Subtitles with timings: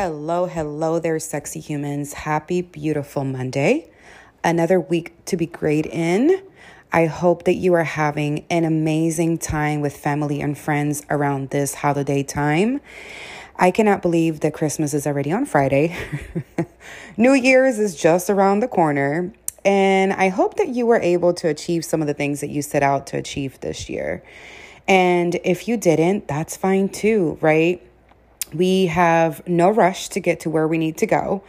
[0.00, 2.12] Hello, hello there, sexy humans.
[2.12, 3.90] Happy, beautiful Monday.
[4.44, 6.40] Another week to be great in.
[6.92, 11.74] I hope that you are having an amazing time with family and friends around this
[11.74, 12.80] holiday time.
[13.56, 15.96] I cannot believe that Christmas is already on Friday.
[17.16, 19.32] New Year's is just around the corner.
[19.64, 22.62] And I hope that you were able to achieve some of the things that you
[22.62, 24.22] set out to achieve this year.
[24.86, 27.82] And if you didn't, that's fine too, right?
[28.52, 31.42] We have no rush to get to where we need to go.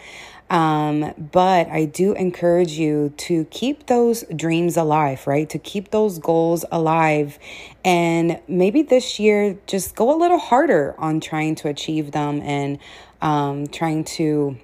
[0.49, 5.47] Um, but I do encourage you to keep those dreams alive, right?
[5.49, 7.37] To keep those goals alive.
[7.85, 12.79] And maybe this year, just go a little harder on trying to achieve them and
[13.21, 14.57] um, trying to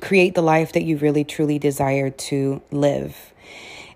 [0.00, 3.32] create the life that you really truly desire to live.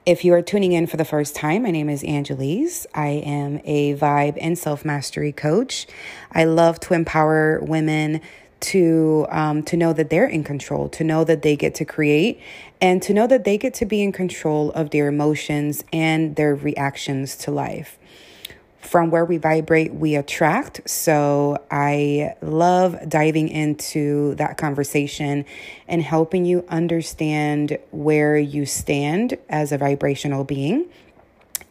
[0.06, 2.86] If you are tuning in for the first time, my name is Angelise.
[2.94, 5.86] I am a vibe and self mastery coach.
[6.32, 8.20] I love to empower women
[8.60, 12.40] to um, to know that they're in control, to know that they get to create,
[12.80, 16.54] and to know that they get to be in control of their emotions and their
[16.54, 17.98] reactions to life
[18.80, 20.88] from where we vibrate, we attract.
[20.88, 25.44] So I love diving into that conversation
[25.86, 30.88] and helping you understand where you stand as a vibrational being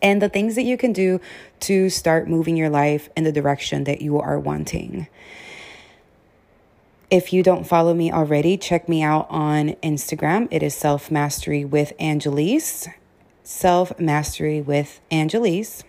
[0.01, 1.19] and the things that you can do
[1.61, 5.07] to start moving your life in the direction that you are wanting.
[7.09, 10.49] If you don't follow me already, check me out on Instagram.
[10.51, 12.89] It is Self Mastery with Angelise.
[13.43, 15.83] Self Mastery with Angelise.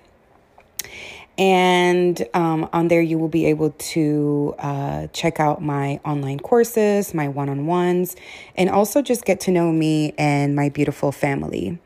[1.38, 7.14] And um, on there, you will be able to uh, check out my online courses,
[7.14, 8.16] my one on ones,
[8.56, 11.78] and also just get to know me and my beautiful family.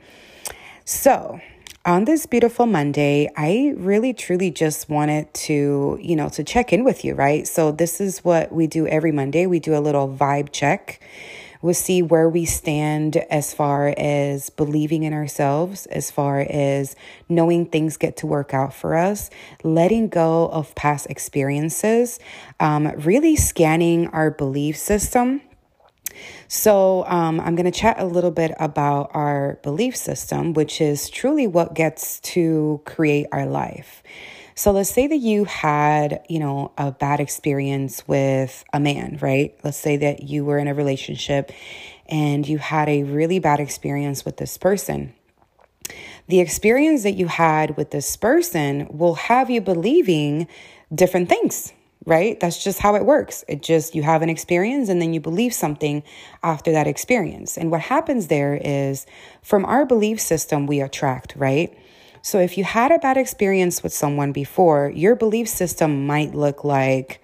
[0.86, 1.38] So,
[1.84, 6.82] on this beautiful Monday, I really truly just wanted to, you know, to check in
[6.82, 7.46] with you, right?
[7.46, 9.46] So, this is what we do every Monday.
[9.46, 11.00] We do a little vibe check
[11.62, 16.96] We'll see where we stand as far as believing in ourselves, as far as
[17.28, 19.30] knowing things get to work out for us,
[19.62, 22.18] letting go of past experiences,
[22.58, 25.40] um, really scanning our belief system.
[26.48, 31.08] So, um, I'm going to chat a little bit about our belief system, which is
[31.08, 34.02] truly what gets to create our life.
[34.54, 39.54] So let's say that you had, you know, a bad experience with a man, right?
[39.64, 41.50] Let's say that you were in a relationship
[42.06, 45.14] and you had a really bad experience with this person.
[46.28, 50.46] The experience that you had with this person will have you believing
[50.94, 51.72] different things,
[52.04, 52.38] right?
[52.38, 53.44] That's just how it works.
[53.48, 56.02] It just, you have an experience and then you believe something
[56.42, 57.56] after that experience.
[57.56, 59.06] And what happens there is
[59.42, 61.76] from our belief system, we attract, right?
[62.22, 66.62] So if you had a bad experience with someone before, your belief system might look
[66.62, 67.20] like,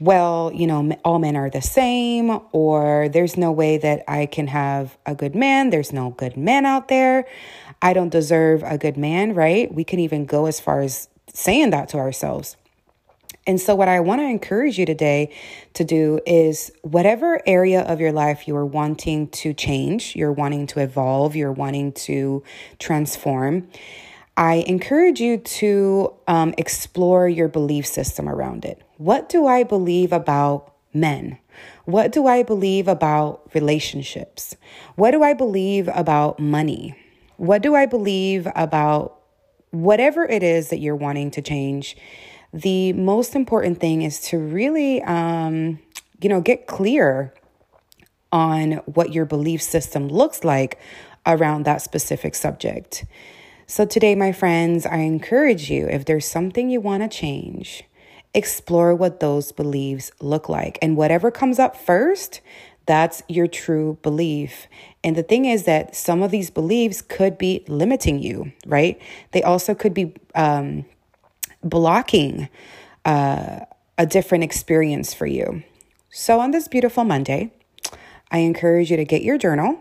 [0.00, 4.48] well, you know, all men are the same, or there's no way that I can
[4.48, 5.70] have a good man.
[5.70, 7.26] There's no good man out there.
[7.80, 9.72] I don't deserve a good man, right?
[9.72, 12.56] We can even go as far as saying that to ourselves.
[13.46, 15.30] And so, what I want to encourage you today
[15.74, 20.66] to do is whatever area of your life you are wanting to change, you're wanting
[20.68, 22.42] to evolve, you're wanting to
[22.78, 23.68] transform,
[24.36, 28.82] I encourage you to um, explore your belief system around it.
[28.96, 31.38] What do I believe about men?
[31.84, 34.56] What do I believe about relationships?
[34.96, 36.96] What do I believe about money?
[37.36, 39.20] What do I believe about
[39.70, 41.96] whatever it is that you're wanting to change?
[42.52, 45.78] The most important thing is to really, um,
[46.20, 47.34] you know, get clear
[48.32, 50.78] on what your belief system looks like
[51.26, 53.04] around that specific subject.
[53.66, 57.84] So, today, my friends, I encourage you if there's something you want to change,
[58.34, 60.78] explore what those beliefs look like.
[60.82, 62.42] And whatever comes up first,
[62.84, 64.66] that's your true belief.
[65.02, 69.00] And the thing is that some of these beliefs could be limiting you, right?
[69.32, 70.84] They also could be um,
[71.62, 72.50] blocking
[73.06, 73.60] uh,
[73.96, 75.62] a different experience for you.
[76.10, 77.50] So, on this beautiful Monday,
[78.30, 79.80] I encourage you to get your journal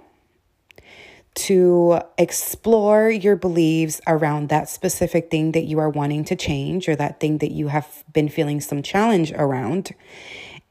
[1.43, 6.95] to explore your beliefs around that specific thing that you are wanting to change or
[6.95, 9.93] that thing that you have been feeling some challenge around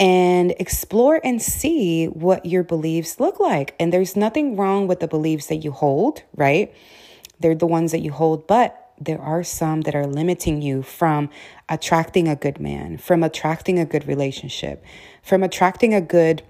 [0.01, 3.75] and explore and see what your beliefs look like.
[3.79, 6.75] And there's nothing wrong with the beliefs that you hold, right?
[7.39, 11.29] They're the ones that you hold, but there are some that are limiting you from
[11.69, 14.85] attracting a good man, from attracting a good relationship,
[15.23, 16.43] from attracting a good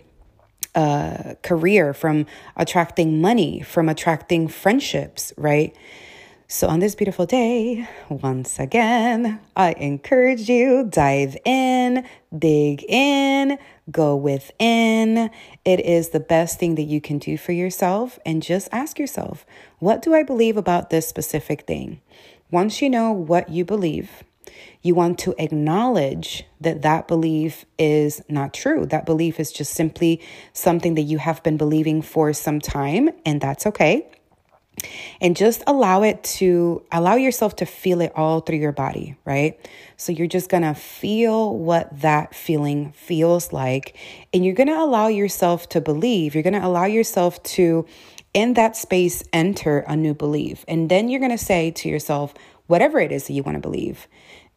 [0.74, 2.26] uh, career, from
[2.56, 5.76] attracting money, from attracting friendships, right?
[6.48, 13.58] So, on this beautiful day, once again, I encourage you dive in, dig in,
[13.90, 15.30] go within.
[15.64, 18.19] It is the best thing that you can do for yourself.
[18.26, 19.46] And just ask yourself,
[19.78, 22.02] what do I believe about this specific thing?
[22.50, 24.22] Once you know what you believe,
[24.82, 28.87] you want to acknowledge that that belief is not true.
[28.87, 30.20] That belief is just simply
[30.52, 34.08] something that you have been believing for some time, and that's okay.
[35.20, 39.60] And just allow it to allow yourself to feel it all through your body, right?
[39.96, 43.96] So you're just gonna feel what that feeling feels like,
[44.32, 47.87] and you're gonna allow yourself to believe, you're gonna allow yourself to
[48.34, 50.64] in that space enter a new belief.
[50.66, 52.34] And then you're to say to yourself,
[52.66, 54.08] whatever it is that you want to believe,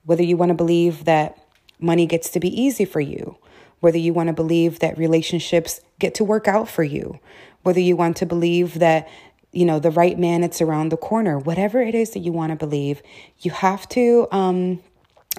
[0.05, 1.37] whether you want to believe that
[1.79, 3.37] money gets to be easy for you,
[3.79, 7.19] whether you want to believe that relationships get to work out for you,
[7.63, 9.07] whether you want to believe that
[9.51, 11.39] you know the right man it's around the corner.
[11.39, 13.01] Whatever it is that you want to believe
[13.39, 14.81] you have to um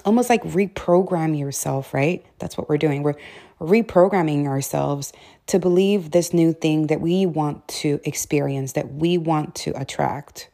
[0.05, 2.25] almost like reprogram yourself right?
[2.39, 3.03] That's what we're doing.
[3.03, 3.15] We're
[3.59, 5.13] reprogramming ourselves
[5.47, 10.49] to believe this new thing that we want to experience that we want to attract.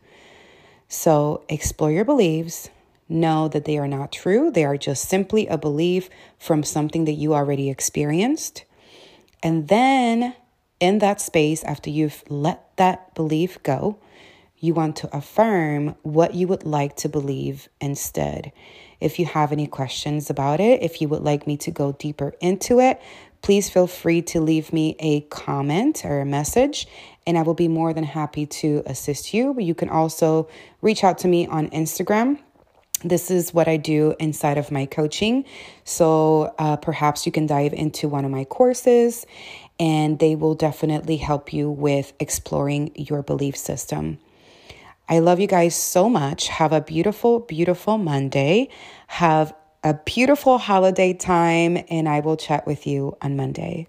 [0.88, 2.70] So explore your beliefs
[3.10, 4.52] know that they are not true.
[4.52, 8.66] They are just simply a belief from something that you already experienced.
[9.42, 10.36] And then
[10.80, 14.00] in that space, after you've let that belief go,
[14.58, 18.52] you want to affirm what you would like to believe instead.
[19.02, 22.34] If you have any questions about it, if you would like me to go deeper
[22.40, 23.02] into it,
[23.42, 26.88] please feel free to leave me a comment or a message,
[27.28, 29.60] and I will be more than happy to assist you.
[29.60, 30.48] You can also
[30.82, 32.40] reach out to me on Instagram
[33.04, 35.46] this is what I do inside of my coaching.
[35.84, 39.26] So uh, perhaps you can dive into one of my courses
[39.80, 44.20] and they will definitely help you with exploring your belief system.
[45.10, 46.48] I love you guys so much.
[46.48, 48.70] Have a beautiful, beautiful Monday.
[49.08, 49.54] Have
[49.84, 53.88] a beautiful holiday time, and I will chat with you on Monday.